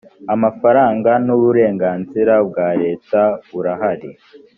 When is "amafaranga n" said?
0.33-1.27